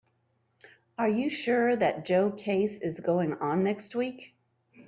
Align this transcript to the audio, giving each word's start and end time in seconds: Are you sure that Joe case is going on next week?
Are 0.97 1.07
you 1.07 1.29
sure 1.29 1.75
that 1.75 2.05
Joe 2.05 2.31
case 2.31 2.79
is 2.79 3.01
going 3.01 3.33
on 3.35 3.63
next 3.63 3.93
week? 3.93 4.33